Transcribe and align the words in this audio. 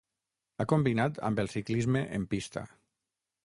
Ha 0.57 0.65
combinat 0.71 1.21
amb 1.29 1.43
el 1.45 1.53
ciclisme 1.57 2.05
en 2.21 2.29
pista. 2.35 2.69